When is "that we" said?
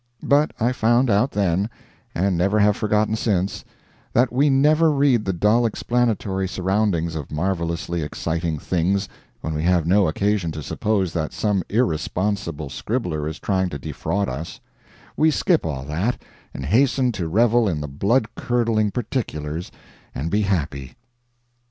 4.13-4.49